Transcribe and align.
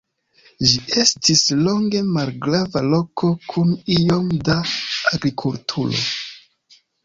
Ĝi 0.69 0.77
estis 1.01 1.43
longe 1.67 2.01
malgrava 2.15 2.83
loko 2.87 3.31
kun 3.53 3.77
iom 3.99 4.35
da 4.51 4.59
agrikulturo. 5.21 6.05